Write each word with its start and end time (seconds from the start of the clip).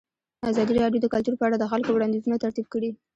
ازادي 0.51 0.73
راډیو 0.81 1.01
د 1.03 1.07
کلتور 1.13 1.35
په 1.37 1.45
اړه 1.47 1.57
د 1.59 1.63
خلکو 1.71 1.89
وړاندیزونه 1.93 2.37
ترتیب 2.43 2.65
کړي. 2.73 2.89